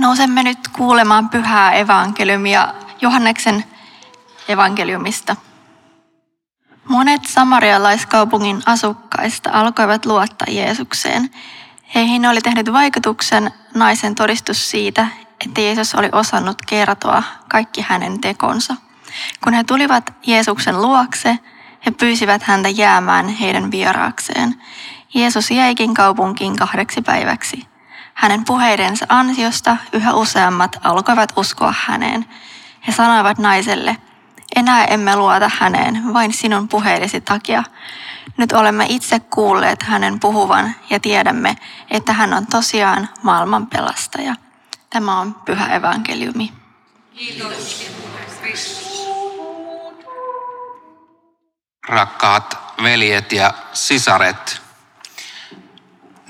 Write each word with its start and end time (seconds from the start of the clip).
Nousemme 0.00 0.42
nyt 0.42 0.68
kuulemaan 0.68 1.28
pyhää 1.28 1.72
evankeliumia 1.72 2.74
Johanneksen 3.00 3.64
evankeliumista. 4.48 5.36
Monet 6.88 7.20
samarialaiskaupungin 7.26 8.62
asukkaista 8.66 9.50
alkoivat 9.52 10.06
luottaa 10.06 10.46
Jeesukseen. 10.50 11.30
Heihin 11.94 12.26
oli 12.26 12.40
tehnyt 12.40 12.72
vaikutuksen 12.72 13.50
naisen 13.74 14.14
todistus 14.14 14.70
siitä, 14.70 15.06
että 15.44 15.60
Jeesus 15.60 15.94
oli 15.94 16.08
osannut 16.12 16.62
kertoa 16.66 17.22
kaikki 17.48 17.84
hänen 17.88 18.20
tekonsa. 18.20 18.76
Kun 19.44 19.52
he 19.52 19.64
tulivat 19.64 20.14
Jeesuksen 20.26 20.82
luokse, 20.82 21.38
he 21.86 21.90
pyysivät 21.90 22.42
häntä 22.42 22.68
jäämään 22.68 23.28
heidän 23.28 23.70
vieraakseen. 23.70 24.62
Jeesus 25.14 25.50
jäikin 25.50 25.94
kaupunkiin 25.94 26.56
kahdeksi 26.56 27.02
päiväksi. 27.02 27.70
Hänen 28.14 28.44
puheidensa 28.44 29.06
ansiosta 29.08 29.76
yhä 29.92 30.14
useammat 30.14 30.76
alkoivat 30.84 31.32
uskoa 31.36 31.74
häneen. 31.78 32.26
He 32.86 32.92
sanoivat 32.92 33.38
naiselle, 33.38 33.96
enää 34.56 34.84
emme 34.84 35.16
luota 35.16 35.50
häneen, 35.58 36.14
vain 36.14 36.32
sinun 36.32 36.68
puheidesi 36.68 37.20
takia. 37.20 37.64
Nyt 38.36 38.52
olemme 38.52 38.86
itse 38.88 39.20
kuulleet 39.20 39.82
hänen 39.82 40.20
puhuvan 40.20 40.74
ja 40.90 41.00
tiedämme, 41.00 41.56
että 41.90 42.12
hän 42.12 42.34
on 42.34 42.46
tosiaan 42.46 43.08
maailman 43.22 43.66
pelastaja. 43.66 44.34
Tämä 44.90 45.20
on 45.20 45.34
pyhä 45.34 45.66
evankeliumi. 45.66 46.52
Kiitos. 47.16 47.90
Rakkaat 51.88 52.58
veljet 52.82 53.32
ja 53.32 53.54
sisaret, 53.72 54.62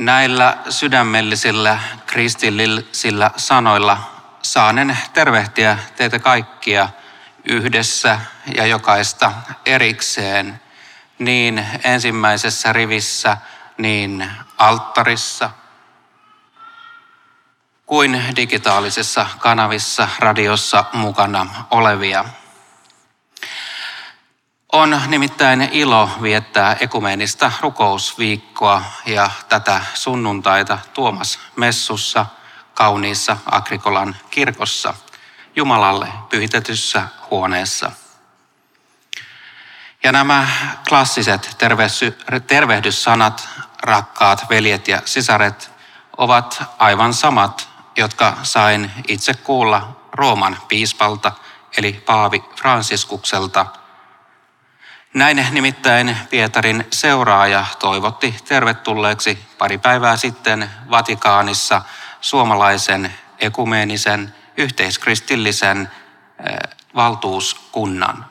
näillä 0.00 0.56
sydämellisillä 0.68 1.78
kristillisillä 2.06 3.30
sanoilla 3.36 3.98
saanen 4.42 4.98
tervehtiä 5.12 5.78
teitä 5.96 6.18
kaikkia 6.18 6.88
yhdessä 7.44 8.20
ja 8.56 8.66
jokaista 8.66 9.32
erikseen 9.66 10.60
niin 11.18 11.66
ensimmäisessä 11.84 12.72
rivissä, 12.72 13.36
niin 13.78 14.30
alttarissa 14.58 15.50
kuin 17.86 18.22
digitaalisessa 18.36 19.26
kanavissa 19.38 20.08
radiossa 20.18 20.84
mukana 20.92 21.46
olevia. 21.70 22.24
On 24.72 25.00
nimittäin 25.06 25.68
ilo 25.72 26.10
viettää 26.22 26.76
ekumeenista 26.80 27.52
rukousviikkoa 27.60 28.82
ja 29.06 29.30
tätä 29.48 29.80
sunnuntaita 29.94 30.78
Tuomas 30.94 31.38
Messussa 31.56 32.26
kauniissa 32.74 33.36
Agrikolan 33.50 34.16
kirkossa 34.30 34.94
Jumalalle 35.56 36.08
pyhitetyssä 36.28 37.08
huoneessa. 37.30 37.92
Ja 40.02 40.12
nämä 40.12 40.48
klassiset 40.88 41.56
tervehdyssanat, 42.46 43.48
rakkaat 43.82 44.50
veljet 44.50 44.88
ja 44.88 45.02
sisaret, 45.04 45.70
ovat 46.16 46.62
aivan 46.78 47.14
samat, 47.14 47.68
jotka 47.96 48.36
sain 48.42 48.90
itse 49.08 49.34
kuulla 49.34 49.96
Rooman 50.12 50.58
piispalta, 50.68 51.32
eli 51.76 51.92
Paavi 51.92 52.44
Fransiskukselta– 52.56 53.66
näin 55.14 55.46
nimittäin 55.50 56.16
Pietarin 56.30 56.86
seuraaja 56.90 57.66
toivotti 57.78 58.34
tervetulleeksi 58.44 59.38
pari 59.58 59.78
päivää 59.78 60.16
sitten 60.16 60.70
Vatikaanissa 60.90 61.82
suomalaisen 62.20 63.14
ekumeenisen 63.38 64.34
yhteiskristillisen 64.56 65.90
eh, 66.46 66.58
valtuuskunnan. 66.94 68.26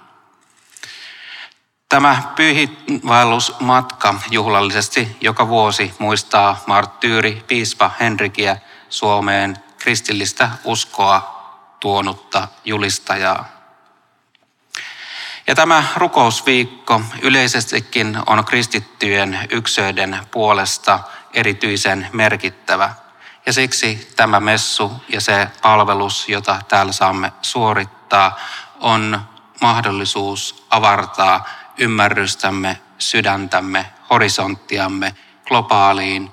Tämä 1.90 2.24
pyhiinvaellusmatka 2.36 4.16
juhlallisesti 4.32 5.18
joka 5.22 5.48
vuosi 5.48 5.94
muistaa 6.00 6.64
marttyyri 6.68 7.44
piispa 7.48 7.92
Henrikiä 8.00 8.58
Suomeen 8.90 9.58
kristillistä 9.78 10.50
uskoa 10.64 11.40
tuonutta 11.80 12.48
julistajaa. 12.66 13.59
Ja 15.48 15.56
tämä 15.56 15.84
rukousviikko 15.96 17.02
yleisestikin 17.22 18.18
on 18.26 18.46
kristittyjen 18.46 19.40
yksilöiden 19.52 20.20
puolesta 20.32 21.00
erityisen 21.34 22.08
merkittävä. 22.14 22.94
Ja 23.46 23.54
siksi 23.54 24.12
tämä 24.16 24.40
messu 24.40 24.92
ja 25.08 25.22
se 25.22 25.48
palvelus, 25.62 26.30
jota 26.30 26.60
täällä 26.68 26.92
saamme 26.92 27.32
suorittaa, 27.42 28.40
on 28.80 29.22
mahdollisuus 29.62 30.66
avartaa 30.70 31.50
ymmärrystämme, 31.78 32.82
sydäntämme, 32.98 33.86
horisonttiamme 34.10 35.16
globaaliin, 35.46 36.32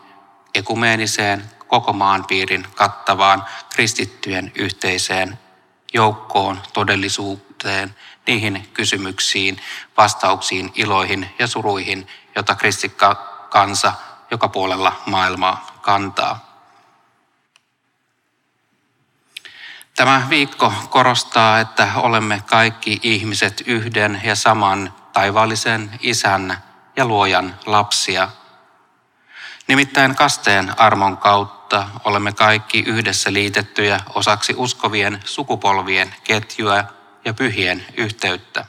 ekumeeniseen, 0.54 1.50
koko 1.66 1.92
maanpiirin 1.92 2.66
kattavaan 2.74 3.44
kristittyjen 3.74 4.52
yhteiseen 4.54 5.38
joukkoon, 5.94 6.62
todellisuuteen, 6.72 7.45
niihin 8.26 8.68
kysymyksiin, 8.74 9.60
vastauksiin, 9.96 10.72
iloihin 10.74 11.30
ja 11.38 11.46
suruihin, 11.46 12.08
jota 12.36 12.54
kristikka 12.54 13.14
kansa 13.50 13.92
joka 14.30 14.48
puolella 14.48 14.92
maailmaa 15.06 15.78
kantaa. 15.82 16.46
Tämä 19.96 20.26
viikko 20.30 20.72
korostaa, 20.90 21.60
että 21.60 21.88
olemme 21.96 22.42
kaikki 22.46 23.00
ihmiset 23.02 23.62
yhden 23.66 24.20
ja 24.24 24.34
saman 24.34 24.94
taivaallisen 25.12 25.90
isän 26.00 26.62
ja 26.96 27.04
luojan 27.04 27.56
lapsia. 27.66 28.28
Nimittäin 29.68 30.14
kasteen 30.14 30.80
armon 30.80 31.16
kautta 31.16 31.88
olemme 32.04 32.32
kaikki 32.32 32.84
yhdessä 32.86 33.32
liitettyjä 33.32 34.00
osaksi 34.14 34.54
uskovien 34.56 35.20
sukupolvien 35.24 36.14
ketjua 36.24 36.84
ja 37.26 37.34
pyhien 37.34 37.86
yhteyttä. 37.96 38.64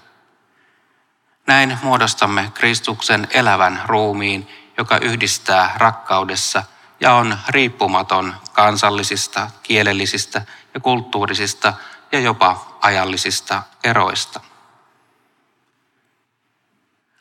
Näin 1.48 1.78
muodostamme 1.84 2.52
Kristuksen 2.54 3.28
elävän 3.32 3.82
ruumiin, 3.86 4.48
joka 4.78 4.98
yhdistää 4.98 5.74
rakkaudessa 5.76 6.64
ja 7.00 7.14
on 7.14 7.38
riippumaton 7.50 8.36
kansallisista, 8.54 9.52
kielellisistä 9.64 10.42
ja 10.74 10.80
kulttuurisista 10.80 11.74
ja 12.12 12.20
jopa 12.20 12.78
ajallisista 12.82 13.64
eroista. 13.84 14.40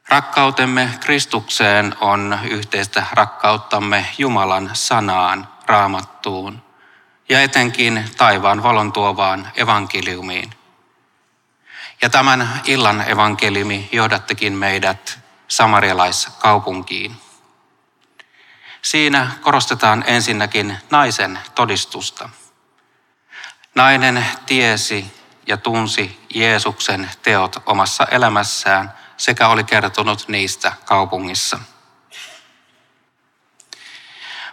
Rakkautemme 0.09 0.91
Kristukseen 1.01 1.95
on 2.01 2.39
yhteistä 2.51 3.07
rakkauttamme 3.13 4.07
Jumalan 4.19 4.71
sanaan, 4.73 5.49
raamattuun 5.67 6.63
ja 7.29 7.43
etenkin 7.43 8.05
taivaan 8.17 8.63
valon 8.63 8.93
tuovaan 8.93 9.51
evankeliumiin– 9.57 10.51
ja 12.03 12.11
tämän 12.11 12.61
illan 12.65 13.09
evankeliumi 13.09 13.89
johdattekin 13.93 14.53
meidät 14.53 15.19
samarialaiskaupunkiin. 15.49 17.17
Siinä 18.83 19.31
korostetaan 19.41 20.05
ensinnäkin 20.07 20.77
naisen 20.91 21.39
todistusta. 21.55 22.29
Nainen 23.75 24.27
tiesi 24.47 25.15
ja 25.47 25.57
tunsi 25.57 26.27
Jeesuksen 26.35 27.11
teot 27.23 27.57
omassa 27.67 28.07
elämässään 28.11 28.93
sekä 29.17 29.49
oli 29.49 29.65
kertonut 29.65 30.29
niistä 30.29 30.73
kaupungissa– 30.85 31.59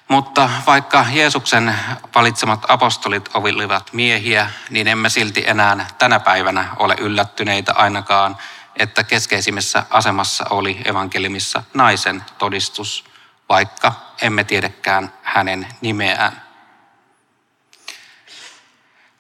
mutta 0.07 0.49
vaikka 0.67 1.05
Jeesuksen 1.11 1.75
valitsemat 2.15 2.65
apostolit 2.67 3.29
olivat 3.33 3.93
miehiä, 3.93 4.49
niin 4.69 4.87
emme 4.87 5.09
silti 5.09 5.43
enää 5.47 5.87
tänä 5.97 6.19
päivänä 6.19 6.67
ole 6.79 6.95
yllättyneitä 6.99 7.73
ainakaan, 7.73 8.37
että 8.75 9.03
keskeisimmässä 9.03 9.85
asemassa 9.89 10.45
oli 10.49 10.81
evankelimissa 10.85 11.63
naisen 11.73 12.25
todistus, 12.37 13.05
vaikka 13.49 13.93
emme 14.21 14.43
tiedäkään 14.43 15.13
hänen 15.23 15.67
nimeään. 15.81 16.43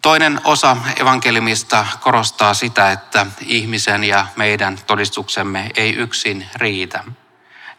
Toinen 0.01 0.41
osa 0.43 0.77
evankelimista 0.99 1.85
korostaa 1.99 2.53
sitä, 2.53 2.91
että 2.91 3.25
ihmisen 3.45 4.03
ja 4.03 4.27
meidän 4.35 4.77
todistuksemme 4.87 5.69
ei 5.75 5.95
yksin 5.95 6.49
riitä. 6.55 7.03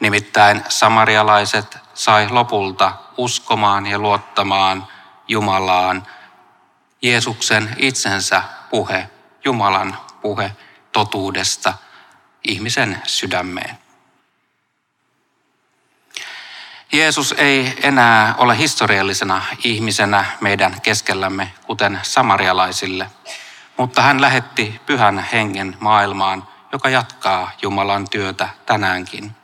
Nimittäin 0.00 0.64
samarialaiset 0.68 1.83
sai 1.94 2.28
lopulta 2.28 2.92
uskomaan 3.16 3.86
ja 3.86 3.98
luottamaan 3.98 4.88
Jumalaan. 5.28 6.06
Jeesuksen 7.02 7.76
itsensä 7.78 8.42
puhe, 8.70 9.10
Jumalan 9.44 9.98
puhe 10.22 10.56
totuudesta 10.92 11.74
ihmisen 12.44 13.02
sydämeen. 13.06 13.78
Jeesus 16.92 17.34
ei 17.38 17.74
enää 17.82 18.34
ole 18.38 18.58
historiallisena 18.58 19.42
ihmisenä 19.64 20.24
meidän 20.40 20.80
keskellämme, 20.80 21.52
kuten 21.66 22.00
samarialaisille, 22.02 23.10
mutta 23.76 24.02
hän 24.02 24.20
lähetti 24.20 24.80
pyhän 24.86 25.18
hengen 25.32 25.76
maailmaan, 25.80 26.48
joka 26.72 26.88
jatkaa 26.88 27.50
Jumalan 27.62 28.08
työtä 28.10 28.48
tänäänkin. 28.66 29.43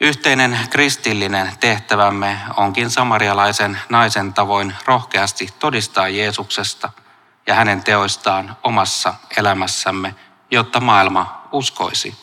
Yhteinen 0.00 0.58
kristillinen 0.70 1.52
tehtävämme 1.60 2.40
onkin 2.56 2.90
samarialaisen 2.90 3.80
naisen 3.88 4.34
tavoin 4.34 4.74
rohkeasti 4.84 5.48
todistaa 5.58 6.08
Jeesuksesta 6.08 6.92
ja 7.46 7.54
hänen 7.54 7.82
teoistaan 7.82 8.56
omassa 8.62 9.14
elämässämme, 9.36 10.14
jotta 10.50 10.80
maailma 10.80 11.48
uskoisi. 11.52 12.14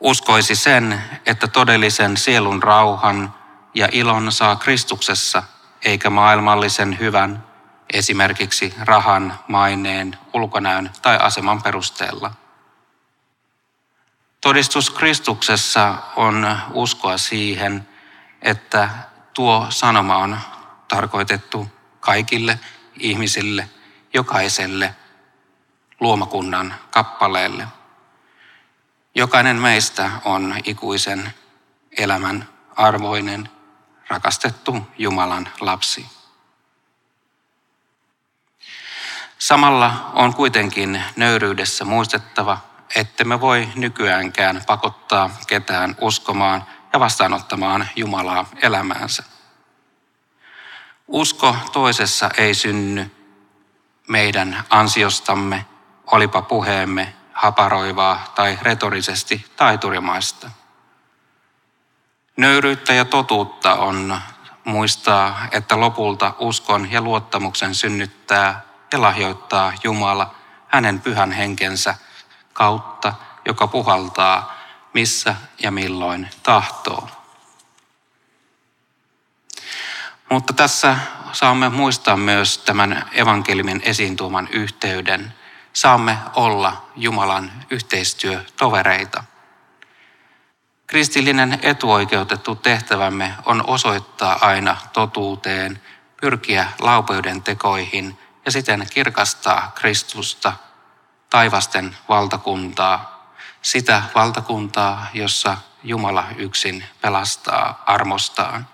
Uskoisi 0.00 0.54
sen, 0.54 1.02
että 1.26 1.46
todellisen 1.48 2.16
sielun 2.16 2.62
rauhan 2.62 3.34
ja 3.74 3.88
ilon 3.92 4.32
saa 4.32 4.56
Kristuksessa, 4.56 5.42
eikä 5.84 6.10
maailmallisen 6.10 6.98
hyvän, 6.98 7.44
esimerkiksi 7.92 8.74
rahan, 8.80 9.38
maineen, 9.48 10.18
ulkonäön 10.34 10.90
tai 11.02 11.18
aseman 11.20 11.62
perusteella– 11.62 12.34
Todistus 14.42 14.90
Kristuksessa 14.90 15.94
on 16.16 16.58
uskoa 16.72 17.18
siihen, 17.18 17.88
että 18.42 18.88
tuo 19.34 19.66
sanoma 19.70 20.16
on 20.16 20.38
tarkoitettu 20.88 21.66
kaikille 22.00 22.58
ihmisille, 22.98 23.68
jokaiselle 24.14 24.94
luomakunnan 26.00 26.74
kappaleelle. 26.90 27.66
Jokainen 29.14 29.56
meistä 29.56 30.10
on 30.24 30.54
ikuisen 30.64 31.34
elämän 31.98 32.48
arvoinen, 32.76 33.48
rakastettu 34.08 34.86
Jumalan 34.98 35.48
lapsi. 35.60 36.06
Samalla 39.38 40.10
on 40.14 40.34
kuitenkin 40.34 41.02
nöyryydessä 41.16 41.84
muistettava, 41.84 42.71
että 42.96 43.24
me 43.24 43.40
voi 43.40 43.68
nykyäänkään 43.74 44.62
pakottaa 44.66 45.30
ketään 45.46 45.96
uskomaan 46.00 46.66
ja 46.92 47.00
vastaanottamaan 47.00 47.88
Jumalaa 47.96 48.46
elämäänsä. 48.62 49.22
Usko 51.08 51.56
toisessa 51.72 52.30
ei 52.36 52.54
synny 52.54 53.10
meidän 54.08 54.64
ansiostamme, 54.70 55.66
olipa 56.06 56.42
puheemme 56.42 57.14
haparoivaa 57.32 58.32
tai 58.34 58.58
retorisesti 58.62 59.46
taiturimaista. 59.56 60.50
Nöyryyttä 62.36 62.92
ja 62.92 63.04
totuutta 63.04 63.74
on 63.74 64.18
muistaa, 64.64 65.48
että 65.50 65.80
lopulta 65.80 66.34
uskon 66.38 66.92
ja 66.92 67.00
luottamuksen 67.00 67.74
synnyttää 67.74 68.62
ja 68.92 69.00
lahjoittaa 69.00 69.72
Jumala 69.84 70.34
hänen 70.68 71.00
pyhän 71.00 71.32
henkensä– 71.32 71.94
kautta, 72.52 73.14
joka 73.44 73.66
puhaltaa 73.66 74.62
missä 74.94 75.34
ja 75.58 75.70
milloin 75.70 76.30
tahtoo. 76.42 77.08
Mutta 80.30 80.52
tässä 80.52 80.96
saamme 81.32 81.68
muistaa 81.68 82.16
myös 82.16 82.58
tämän 82.58 83.10
evankeliumin 83.12 83.82
esiin 83.84 84.16
tuoman 84.16 84.48
yhteyden. 84.48 85.34
Saamme 85.72 86.18
olla 86.34 86.86
Jumalan 86.96 87.52
yhteistyötovereita. 87.70 89.24
Kristillinen 90.86 91.58
etuoikeutettu 91.62 92.54
tehtävämme 92.54 93.34
on 93.44 93.64
osoittaa 93.66 94.38
aina 94.40 94.76
totuuteen, 94.92 95.82
pyrkiä 96.20 96.68
laupeuden 96.80 97.42
tekoihin 97.42 98.18
ja 98.44 98.52
siten 98.52 98.86
kirkastaa 98.90 99.72
Kristusta 99.74 100.52
taivasten 101.32 101.96
valtakuntaa, 102.08 103.26
sitä 103.62 104.02
valtakuntaa, 104.14 105.06
jossa 105.14 105.56
Jumala 105.84 106.24
yksin 106.36 106.84
pelastaa 107.00 107.82
armostaan. 107.86 108.68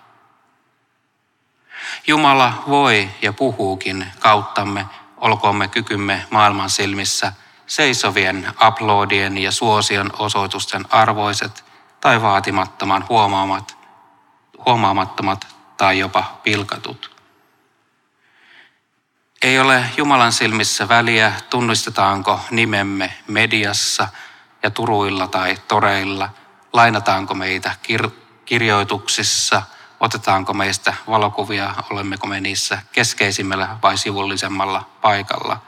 Jumala 2.07 2.63
voi 2.67 3.09
ja 3.21 3.33
puhuukin 3.33 4.07
kauttamme, 4.19 4.85
olkoomme 5.17 5.67
kykymme 5.67 6.25
maailman 6.29 6.69
silmissä 6.69 7.33
seisovien 7.67 8.53
aplodien 8.57 9.37
ja 9.37 9.51
suosion 9.51 10.11
osoitusten 10.19 10.85
arvoiset 10.89 11.65
tai 12.01 12.21
vaatimattoman 12.21 13.05
huomaamat, 13.09 13.77
huomaamattomat 14.65 15.47
tai 15.77 15.99
jopa 15.99 16.39
pilkatut. 16.43 17.18
Ei 19.41 19.59
ole 19.59 19.85
Jumalan 19.97 20.31
silmissä 20.31 20.87
väliä, 20.87 21.33
tunnistetaanko 21.49 22.39
nimemme 22.51 23.13
mediassa 23.27 24.07
ja 24.63 24.71
turuilla 24.71 25.27
tai 25.27 25.57
toreilla, 25.67 26.29
lainataanko 26.73 27.33
meitä 27.33 27.75
kir- 27.87 28.11
kirjoituksissa, 28.45 29.61
otetaanko 29.99 30.53
meistä 30.53 30.93
valokuvia, 31.07 31.75
olemmeko 31.89 32.27
me 32.27 32.39
niissä 32.39 32.81
keskeisimmällä 32.91 33.77
vai 33.83 33.97
sivullisemmalla 33.97 34.89
paikalla. 35.01 35.61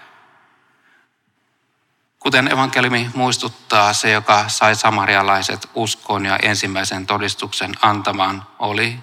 Kuten 2.19 2.51
evankeliumi 2.51 3.09
muistuttaa, 3.13 3.93
se, 3.93 4.11
joka 4.11 4.49
sai 4.49 4.75
samarialaiset 4.75 5.69
uskoon 5.75 6.25
ja 6.25 6.37
ensimmäisen 6.37 7.05
todistuksen 7.05 7.71
antamaan, 7.81 8.47
oli 8.59 8.99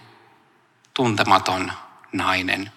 tuntematon 0.94 1.73
nainen. 2.12 2.73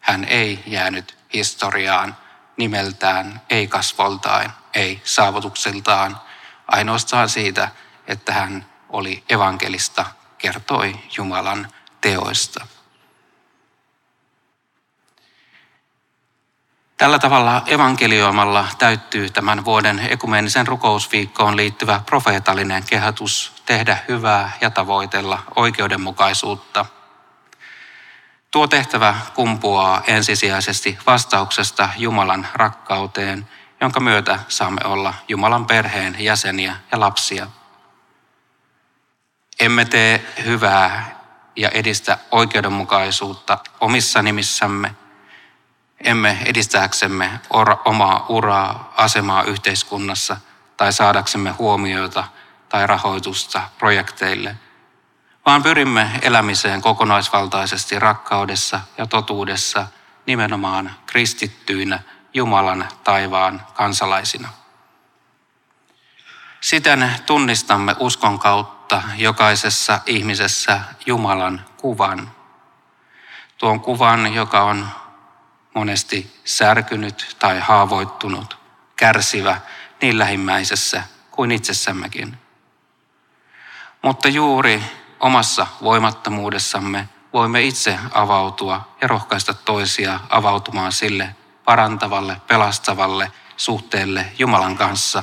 Hän 0.00 0.24
ei 0.24 0.62
jäänyt 0.66 1.23
historiaan 1.34 2.16
nimeltään, 2.56 3.40
ei 3.50 3.68
kasvoltaan, 3.68 4.52
ei 4.74 5.00
saavutuksiltaan, 5.04 6.20
ainoastaan 6.66 7.28
siitä, 7.28 7.68
että 8.06 8.32
hän 8.32 8.66
oli 8.88 9.24
evankelista, 9.28 10.06
kertoi 10.38 10.96
Jumalan 11.16 11.68
teoista. 12.00 12.66
Tällä 16.96 17.18
tavalla 17.18 17.62
evankelioimalla 17.66 18.68
täyttyy 18.78 19.30
tämän 19.30 19.64
vuoden 19.64 19.98
ekumeenisen 19.98 20.66
rukousviikkoon 20.66 21.56
liittyvä 21.56 22.00
profeetallinen 22.06 22.84
kehotus 22.84 23.52
tehdä 23.66 23.98
hyvää 24.08 24.52
ja 24.60 24.70
tavoitella 24.70 25.42
oikeudenmukaisuutta– 25.56 26.86
Tuo 28.54 28.66
tehtävä 28.66 29.14
kumpuaa 29.34 30.02
ensisijaisesti 30.06 30.98
vastauksesta 31.06 31.88
Jumalan 31.96 32.48
rakkauteen, 32.54 33.48
jonka 33.80 34.00
myötä 34.00 34.38
saamme 34.48 34.80
olla 34.84 35.14
Jumalan 35.28 35.66
perheen 35.66 36.16
jäseniä 36.18 36.76
ja 36.92 37.00
lapsia. 37.00 37.46
Emme 39.60 39.84
tee 39.84 40.34
hyvää 40.44 41.20
ja 41.56 41.68
edistä 41.68 42.18
oikeudenmukaisuutta 42.30 43.58
omissa 43.80 44.22
nimissämme, 44.22 44.94
emme 46.04 46.38
edistääksemme 46.44 47.40
omaa 47.84 48.26
uraa, 48.28 48.92
asemaa 48.96 49.42
yhteiskunnassa 49.42 50.36
tai 50.76 50.92
saadaksemme 50.92 51.50
huomioita 51.50 52.24
tai 52.68 52.86
rahoitusta 52.86 53.62
projekteille– 53.78 54.56
vaan 55.46 55.62
pyrimme 55.62 56.10
elämiseen 56.22 56.82
kokonaisvaltaisesti 56.82 57.98
rakkaudessa 57.98 58.80
ja 58.98 59.06
totuudessa 59.06 59.86
nimenomaan 60.26 60.90
kristittyinä 61.06 62.00
Jumalan 62.34 62.88
taivaan 63.04 63.66
kansalaisina. 63.74 64.48
Siten 66.60 67.10
tunnistamme 67.26 67.96
uskon 67.98 68.38
kautta 68.38 69.02
jokaisessa 69.16 70.00
ihmisessä 70.06 70.80
Jumalan 71.06 71.64
kuvan. 71.76 72.30
Tuon 73.58 73.80
kuvan, 73.80 74.34
joka 74.34 74.62
on 74.62 74.88
monesti 75.74 76.40
särkynyt 76.44 77.36
tai 77.38 77.60
haavoittunut, 77.60 78.58
kärsivä 78.96 79.60
niin 80.02 80.18
lähimmäisessä 80.18 81.02
kuin 81.30 81.50
itsessämmekin. 81.50 82.38
Mutta 84.02 84.28
juuri 84.28 84.82
omassa 85.24 85.66
voimattomuudessamme 85.82 87.08
voimme 87.32 87.62
itse 87.62 87.98
avautua 88.12 88.94
ja 89.00 89.08
rohkaista 89.08 89.54
toisia 89.54 90.20
avautumaan 90.30 90.92
sille 90.92 91.36
parantavalle, 91.64 92.36
pelastavalle 92.46 93.32
suhteelle 93.56 94.32
Jumalan 94.38 94.76
kanssa. 94.76 95.22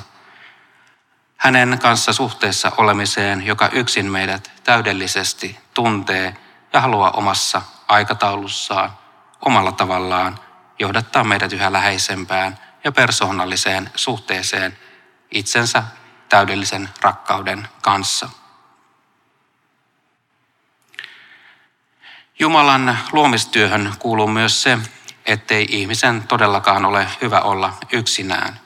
Hänen 1.37 1.79
kanssa 1.81 2.13
suhteessa 2.13 2.71
olemiseen, 2.77 3.45
joka 3.45 3.69
yksin 3.71 4.11
meidät 4.11 4.51
täydellisesti 4.63 5.59
tuntee 5.73 6.37
ja 6.73 6.81
haluaa 6.81 7.11
omassa 7.11 7.61
aikataulussaan, 7.87 8.91
omalla 9.45 9.71
tavallaan 9.71 10.39
johdattaa 10.79 11.23
meidät 11.23 11.53
yhä 11.53 11.73
läheisempään 11.73 12.57
ja 12.83 12.91
persoonalliseen 12.91 13.89
suhteeseen 13.95 14.77
itsensä 15.31 15.83
täydellisen 16.29 16.89
rakkauden 17.01 17.67
kanssa. 17.81 18.40
Jumalan 22.41 22.97
luomistyöhön 23.11 23.93
kuuluu 23.99 24.27
myös 24.27 24.63
se, 24.63 24.77
ettei 25.25 25.67
ihmisen 25.69 26.23
todellakaan 26.27 26.85
ole 26.85 27.07
hyvä 27.21 27.39
olla 27.41 27.73
yksinään. 27.91 28.59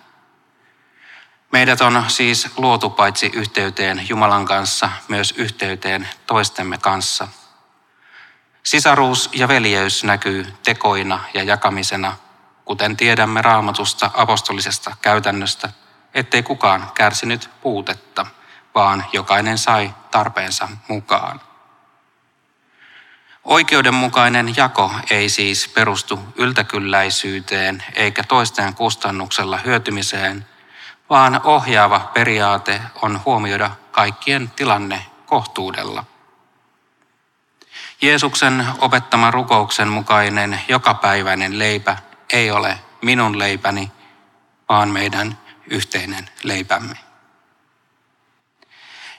Meidät 1.52 1.82
on 1.82 2.04
siis 2.08 2.48
luotu 2.58 2.90
paitsi 2.90 3.32
yhteyteen 3.34 4.10
Jumalan 4.10 4.46
kanssa, 4.46 4.90
myös 5.08 5.34
yhteyteen 5.38 6.10
toistemme 6.28 6.78
kanssa. 6.78 7.28
Sisaruus 8.64 9.30
ja 9.34 9.48
veljeys 9.48 10.04
näkyy 10.04 10.54
tekoina 10.64 11.20
ja 11.34 11.44
jakamisena, 11.44 12.16
kuten 12.66 12.98
tiedämme 12.98 13.42
raamatusta 13.42 14.12
apostolisesta 14.14 14.96
käytännöstä, 15.02 15.70
ettei 16.14 16.44
kukaan 16.44 16.92
kärsinyt 16.94 17.50
puutetta, 17.62 18.26
vaan 18.76 19.06
jokainen 19.14 19.58
sai 19.58 19.94
tarpeensa 20.12 20.68
mukaan. 20.88 21.42
Oikeudenmukainen 23.46 24.58
jako 24.58 24.92
ei 25.10 25.30
siis 25.30 25.68
perustu 25.68 26.20
yltäkylläisyyteen 26.36 27.84
eikä 27.94 28.24
toisten 28.24 28.76
kustannuksella 28.76 29.58
hyötymiseen, 29.58 30.46
vaan 31.10 31.42
ohjaava 31.44 32.00
periaate 32.00 32.82
on 33.02 33.22
huomioida 33.26 33.72
kaikkien 33.92 34.52
tilanne 34.56 35.06
kohtuudella. 35.26 36.04
Jeesuksen 38.02 38.68
opettaman 38.80 39.34
rukouksen 39.34 39.88
mukainen 39.88 40.62
jokapäiväinen 40.68 41.60
leipä 41.60 41.98
ei 42.34 42.52
ole 42.52 42.80
minun 43.02 43.40
leipäni, 43.40 43.92
vaan 44.70 44.90
meidän 44.90 45.38
yhteinen 45.70 46.30
leipämme. 46.44 46.98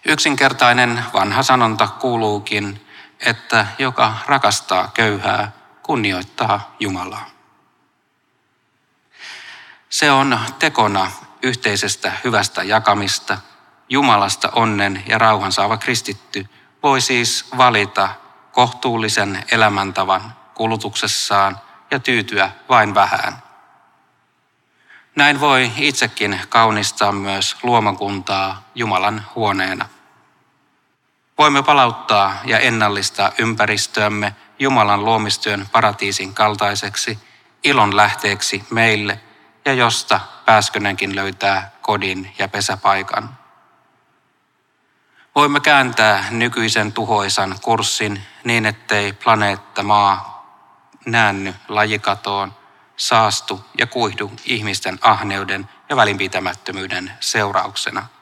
Yksinkertainen 0.05 1.05
vanha 1.13 1.43
sanonta 1.43 1.89
kuuluukin, 1.89 2.86
että 3.21 3.67
joka 3.79 4.15
rakastaa 4.27 4.91
köyhää, 4.95 5.53
kunnioittaa 5.83 6.77
Jumalaa. 6.81 7.27
Se 9.89 10.11
on 10.11 10.39
tekona 10.59 11.11
yhteisestä 11.43 12.13
hyvästä 12.25 12.63
jakamista. 12.63 13.39
Jumalasta 13.89 14.51
onnen 14.53 15.05
ja 15.07 15.19
rauhan 15.19 15.53
saava 15.53 15.77
kristitty 15.77 16.47
voi 16.83 17.01
siis 17.01 17.49
valita 17.57 18.09
kohtuullisen 18.53 19.45
elämäntavan 19.51 20.35
kulutuksessaan 20.55 21.61
ja 21.91 21.99
tyytyä 21.99 22.51
vain 22.69 22.95
vähän. 22.95 23.43
Näin 25.17 25.41
voi 25.41 25.73
itsekin 25.77 26.41
kaunistaa 26.49 27.13
myös 27.13 27.57
luomakuntaa 27.63 28.63
Jumalan 28.75 29.27
huoneena. 29.35 29.89
Voimme 31.39 31.63
palauttaa 31.63 32.35
ja 32.45 32.59
ennallistaa 32.59 33.33
ympäristöämme 33.39 34.35
Jumalan 34.59 35.05
luomistyön 35.05 35.69
paratiisin 35.73 36.35
kaltaiseksi, 36.35 37.19
ilon 37.65 37.97
lähteeksi 37.97 38.65
meille 38.71 39.21
ja 39.65 39.73
josta 39.73 40.21
pääskönenkin 40.45 41.17
löytää 41.17 41.71
kodin 41.83 42.35
ja 42.39 42.49
pesäpaikan. 42.49 43.39
Voimme 45.35 45.61
kääntää 45.61 46.25
nykyisen 46.31 46.93
tuhoisan 46.93 47.55
kurssin 47.63 48.23
niin, 48.45 48.67
ettei 48.67 49.13
planeetta 49.13 49.83
maa 49.83 50.47
näänny 51.07 51.55
lajikatoon, 51.69 52.55
saastu 52.97 53.65
ja 53.79 53.87
kuihdu 53.87 54.33
ihmisten 54.45 54.99
ahneuden 55.03 55.69
ja 55.89 55.97
välinpitämättömyyden 55.97 57.13
seurauksena– 57.21 58.07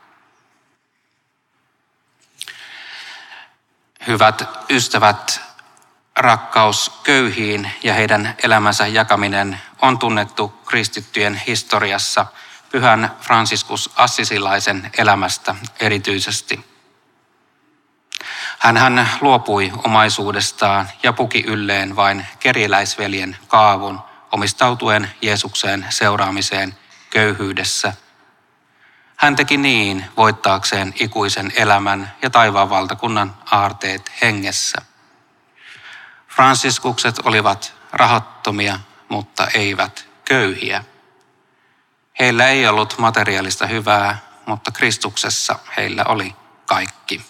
Hyvät 4.07 4.49
ystävät, 4.71 5.41
rakkaus 6.17 7.01
köyhiin 7.03 7.71
ja 7.83 7.95
heidän 7.95 8.35
elämänsä 8.43 8.87
jakaminen 8.87 9.61
on 9.83 9.99
tunnettu 9.99 10.49
kristittyjen 10.49 11.43
historiassa 11.47 12.27
pyhän 12.71 13.11
Franciscus 13.21 13.91
Assisilaisen 13.97 14.91
elämästä 14.99 15.55
erityisesti. 15.81 16.65
Hän, 18.59 18.77
hän 18.77 19.09
luopui 19.21 19.73
omaisuudestaan 19.85 20.89
ja 21.03 21.13
puki 21.13 21.45
ylleen 21.47 21.97
vain 21.97 22.27
keriläisveljen 22.41 23.37
kaavun 23.49 24.01
omistautuen 24.33 25.11
Jeesukseen 25.23 25.87
seuraamiseen 25.91 26.77
köyhyydessä– 27.11 27.93
hän 29.17 29.37
teki 29.37 29.57
niin 29.57 30.05
voittaakseen 30.17 30.95
ikuisen 31.01 31.53
elämän 31.57 32.13
ja 32.23 32.31
taivaan 32.31 32.71
valtakunnan 32.71 33.37
aarteet 33.51 34.13
hengessä. 34.23 34.83
Franciskukset 36.29 37.19
olivat 37.25 37.75
rahattomia, 37.93 38.81
mutta 39.09 39.49
eivät 39.55 40.09
köyhiä. 40.25 40.85
Heillä 42.19 42.49
ei 42.49 42.67
ollut 42.67 42.99
materiaalista 42.99 43.67
hyvää, 43.67 44.19
mutta 44.47 44.71
Kristuksessa 44.71 45.59
heillä 45.77 46.05
oli 46.05 46.37
kaikki. 46.67 47.27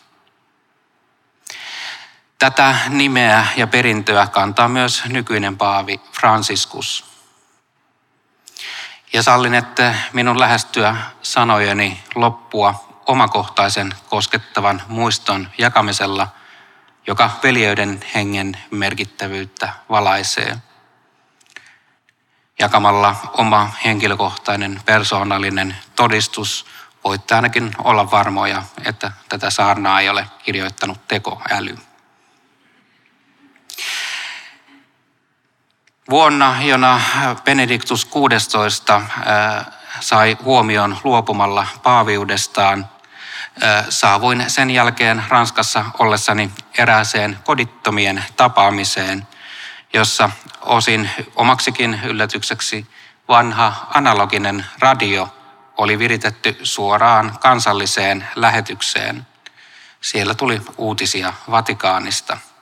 Tätä 2.38 2.76
nimeä 2.88 3.46
ja 3.56 3.66
perintöä 3.66 4.26
kantaa 4.26 4.68
myös 4.68 5.04
nykyinen 5.04 5.58
paavi 5.58 6.00
Franciscus. 6.20 7.13
Ja 9.14 9.22
sallin, 9.22 9.54
että 9.54 9.94
minun 10.12 10.40
lähestyä 10.40 10.96
sanojeni 11.22 12.04
loppua 12.14 12.84
omakohtaisen 13.06 13.94
koskettavan 14.08 14.82
muiston 14.88 15.48
jakamisella, 15.58 16.28
joka 17.06 17.30
veljeyden 17.42 18.00
hengen 18.14 18.56
merkittävyyttä 18.70 19.72
valaisee. 19.90 20.56
Jakamalla 22.58 23.16
oma 23.38 23.70
henkilökohtainen 23.84 24.80
persoonallinen 24.84 25.76
todistus 25.96 26.66
voitte 27.04 27.34
ainakin 27.34 27.70
olla 27.78 28.10
varmoja, 28.10 28.62
että 28.84 29.12
tätä 29.28 29.50
saarnaa 29.50 30.00
ei 30.00 30.08
ole 30.08 30.26
kirjoittanut 30.44 31.08
tekoäly. 31.08 31.78
Vuonna, 36.10 36.56
jona 36.62 37.00
Benediktus 37.44 38.04
16 38.04 38.96
äh, 38.96 39.66
sai 40.00 40.36
huomion 40.44 40.96
luopumalla 41.04 41.66
paaviudestaan, 41.82 42.86
äh, 43.62 43.86
saavuin 43.88 44.44
sen 44.48 44.70
jälkeen 44.70 45.24
Ranskassa 45.28 45.84
ollessani 45.98 46.50
erääseen 46.78 47.38
kodittomien 47.44 48.24
tapaamiseen, 48.36 49.26
jossa 49.92 50.30
osin 50.60 51.10
omaksikin 51.36 52.00
yllätykseksi 52.04 52.86
vanha 53.28 53.86
analoginen 53.94 54.66
radio 54.78 55.28
oli 55.76 55.98
viritetty 55.98 56.56
suoraan 56.62 57.38
kansalliseen 57.40 58.28
lähetykseen. 58.34 59.26
Siellä 60.00 60.34
tuli 60.34 60.60
uutisia 60.78 61.32
Vatikaanista– 61.50 62.38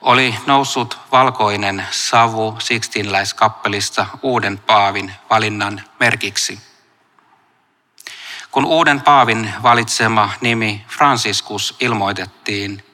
oli 0.00 0.34
noussut 0.46 0.98
valkoinen 1.12 1.86
savu 1.90 2.56
Sixtinläiskappelista 2.58 4.06
uuden 4.22 4.58
paavin 4.58 5.14
valinnan 5.30 5.82
merkiksi. 6.00 6.60
Kun 8.50 8.64
uuden 8.64 9.00
paavin 9.00 9.54
valitsema 9.62 10.30
nimi 10.40 10.84
Franciscus 10.88 11.76
ilmoitettiin, 11.80 12.84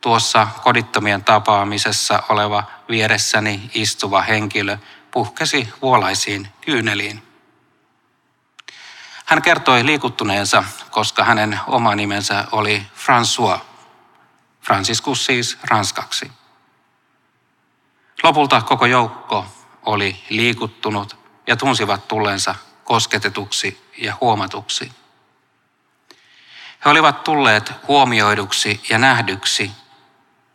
tuossa 0.00 0.48
kodittomien 0.62 1.24
tapaamisessa 1.24 2.22
oleva 2.28 2.64
vieressäni 2.88 3.70
istuva 3.74 4.22
henkilö 4.22 4.78
puhkesi 5.10 5.68
vuolaisiin 5.82 6.48
kyyneliin. 6.60 7.22
Hän 9.24 9.42
kertoi 9.42 9.86
liikuttuneensa, 9.86 10.64
koska 10.90 11.24
hänen 11.24 11.60
oma 11.66 11.94
nimensä 11.94 12.44
oli 12.52 12.86
François, 12.96 13.58
Franciscus 14.62 15.26
siis 15.26 15.58
ranskaksi. 15.70 16.32
Lopulta 18.22 18.60
koko 18.60 18.86
joukko 18.86 19.46
oli 19.82 20.24
liikuttunut 20.28 21.18
ja 21.46 21.56
tunsivat 21.56 22.08
tulleensa 22.08 22.54
kosketetuksi 22.84 23.90
ja 23.98 24.16
huomatuksi. 24.20 24.92
He 26.84 26.90
olivat 26.90 27.24
tulleet 27.24 27.72
huomioiduksi 27.88 28.80
ja 28.88 28.98
nähdyksi, 28.98 29.70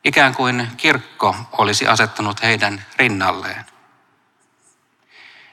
ikään 0.04 0.36
kuin 0.36 0.68
kirkko 0.78 1.36
olisi 1.52 1.88
asettanut 1.88 2.42
heidän 2.42 2.86
rinnalleen. 2.98 3.66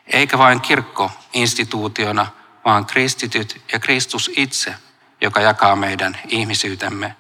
Eikä 0.07 0.39
vain 0.39 0.61
kirkko 0.61 1.11
instituutiona, 1.33 2.27
vaan 2.65 2.87
kristityt 2.87 3.63
ja 3.73 3.79
Kristus 3.79 4.31
itse, 4.37 4.75
joka 5.21 5.41
jakaa 5.41 5.77
meidän 5.77 6.19
ihmisyytemme, 6.29 7.17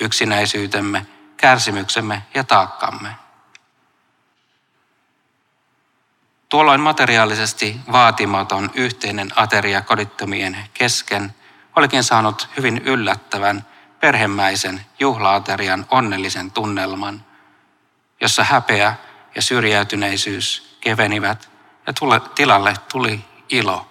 yksinäisyytemme, 0.00 1.06
kärsimyksemme 1.36 2.22
ja 2.34 2.44
taakkamme. 2.44 3.08
Tuolloin 6.50 6.80
materiaalisesti 6.80 7.80
vaatimaton 7.92 8.70
yhteinen 8.74 9.30
ateria 9.36 9.82
kodittomien 9.82 10.56
kesken 10.74 11.34
olikin 11.76 12.04
saanut 12.04 12.48
hyvin 12.56 12.78
yllättävän 12.78 13.66
perhemäisen 14.00 14.86
juhlaaterian 15.00 15.86
onnellisen 15.90 16.50
tunnelman, 16.50 17.24
jossa 18.20 18.44
häpeä 18.44 18.94
ja 19.34 19.42
syrjäytyneisyys 19.42 20.76
kevenivät 20.80 21.50
ja 21.86 21.92
tule, 21.92 22.20
tilalle 22.34 22.74
tuli 22.92 23.24
ilo. 23.48 23.86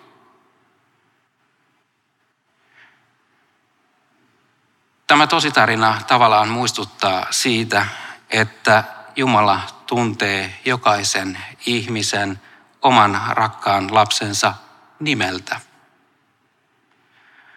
Tämä 5.08 5.28
tositarina 5.28 6.02
tavallaan 6.08 6.50
muistuttaa 6.50 7.28
siitä, 7.30 7.86
että 8.30 8.84
Jumala 9.16 9.79
tuntee 9.90 10.60
jokaisen 10.66 11.38
ihmisen 11.66 12.42
oman 12.82 13.22
rakkaan 13.30 13.94
lapsensa 13.96 14.54
nimeltä. 15.00 15.60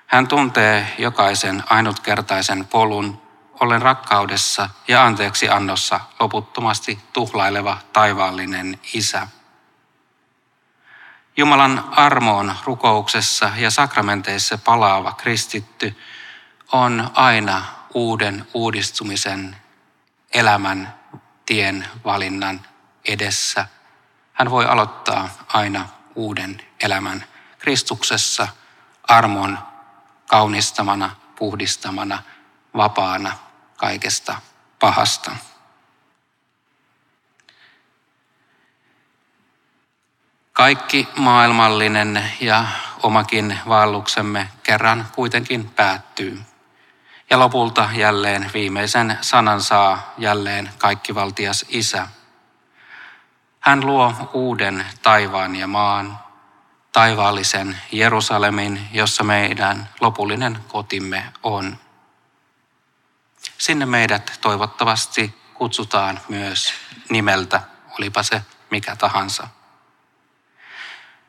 Hän 0.06 0.28
tuntee 0.28 0.94
jokaisen 0.98 1.62
ainutkertaisen 1.70 2.66
polun, 2.66 3.22
ollen 3.60 3.82
rakkaudessa 3.82 4.68
ja 4.88 5.04
anteeksi 5.04 5.48
annossa 5.48 6.00
loputtomasti 6.20 6.98
tuhlaileva 7.12 7.78
taivaallinen 7.92 8.80
isä. 8.94 9.26
Jumalan 11.36 11.84
armoon 11.90 12.54
rukouksessa 12.64 13.50
ja 13.56 13.70
sakramenteissa 13.70 14.58
palaava 14.58 15.12
kristitty 15.12 15.96
on 16.72 17.10
aina 17.14 17.64
uuden 17.94 18.46
uudistumisen 18.54 19.56
elämän 20.34 21.01
tien 21.46 21.88
valinnan 22.04 22.60
edessä. 23.04 23.66
Hän 24.32 24.50
voi 24.50 24.66
aloittaa 24.66 25.28
aina 25.48 25.88
uuden 26.14 26.62
elämän 26.80 27.24
Kristuksessa 27.58 28.48
armon 29.08 29.58
kaunistamana, 30.26 31.16
puhdistamana, 31.36 32.22
vapaana 32.76 33.38
kaikesta 33.76 34.40
pahasta. 34.80 35.30
Kaikki 40.52 41.08
maailmallinen 41.16 42.32
ja 42.40 42.64
omakin 43.02 43.58
vaelluksemme 43.68 44.48
kerran 44.62 45.06
kuitenkin 45.14 45.70
päättyy. 45.70 46.42
Ja 47.32 47.38
lopulta 47.38 47.88
jälleen 47.94 48.50
viimeisen 48.54 49.18
sanan 49.20 49.60
saa 49.60 50.14
jälleen 50.18 50.70
kaikkivaltias 50.78 51.64
Isä. 51.68 52.08
Hän 53.60 53.86
luo 53.86 54.14
uuden 54.32 54.86
taivaan 55.02 55.56
ja 55.56 55.66
maan, 55.66 56.18
taivaallisen 56.92 57.78
Jerusalemin, 57.92 58.88
jossa 58.92 59.24
meidän 59.24 59.88
lopullinen 60.00 60.58
kotimme 60.68 61.32
on. 61.42 61.78
Sinne 63.58 63.86
meidät 63.86 64.38
toivottavasti 64.40 65.34
kutsutaan 65.54 66.20
myös 66.28 66.74
nimeltä, 67.10 67.62
olipa 67.98 68.22
se 68.22 68.42
mikä 68.70 68.96
tahansa. 68.96 69.48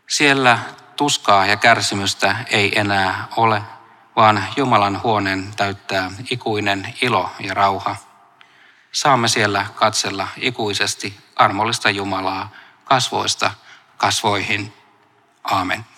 Siellä 0.10 0.60
tuskaa 0.96 1.46
ja 1.46 1.56
kärsimystä 1.56 2.36
ei 2.50 2.80
enää 2.80 3.28
ole, 3.38 3.62
vaan 4.15 4.43
Jumalan 4.58 5.03
huoneen 5.03 5.53
täyttää 5.55 6.12
ikuinen 6.29 6.93
ilo 7.01 7.29
ja 7.39 7.53
rauha. 7.53 7.96
Saamme 8.91 9.27
siellä 9.27 9.65
katsella 9.75 10.27
ikuisesti 10.38 11.20
armollista 11.36 11.89
Jumalaa 11.89 12.50
kasvoista 12.84 13.51
kasvoihin. 13.98 14.74
Amen. 15.43 15.93